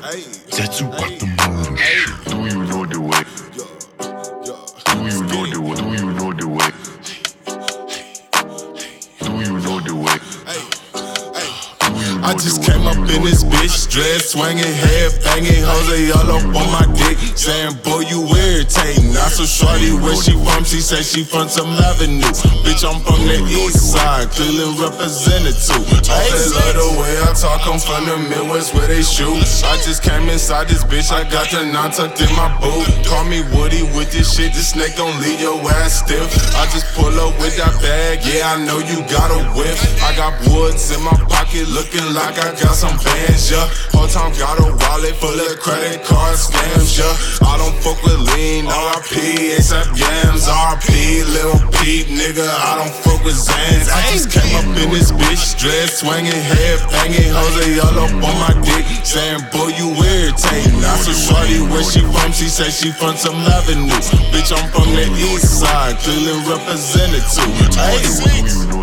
[0.00, 2.08] The murder shit.
[2.24, 3.22] Do you know the way?
[4.88, 5.76] Do you know the way?
[5.76, 6.72] Do you know the way?
[9.20, 10.16] Do you know the way?
[12.22, 16.68] I just came up in this bitch, dress swinging, head banging, Jose all up on
[16.72, 19.12] my dick, saying, boy, you irritating.
[19.12, 20.64] Not so shorty, where she from?
[20.64, 22.24] She say she from some avenue.
[22.64, 25.84] Bitch, I'm from the east side, Cleveland representative.
[26.08, 26.79] I just love the way
[27.30, 29.38] I talk, from the Midwest where they shoot.
[29.62, 32.90] I just came inside this bitch, I got the nine tucked in my boot.
[33.06, 36.26] Call me Woody with this shit, this snake gon' leave your ass stiff.
[36.58, 39.78] I just pull up with that bag, yeah, I know you got a whip.
[40.02, 43.62] I got woods in my pocket, looking like I got some bands, yeah.
[43.94, 47.14] Whole time got a wallet full of credit card scams, yeah.
[49.08, 52.46] Lean, RP, ASAP Yams, RP, Lil Peep, nigga.
[52.46, 53.88] I don't fuck with Xans.
[53.88, 58.20] I just came up in this bitch, dress swinging, head banging, Jose all up on
[58.20, 60.84] my dick, saying, boy, you irritating.
[60.84, 62.32] I so shorty, where she from?
[62.32, 63.88] She say she from some avenue.
[64.32, 67.24] Bitch, I'm from the east side, Cleveland representative.
[67.74, 68.02] Hey.
[68.04, 68.79] Do you know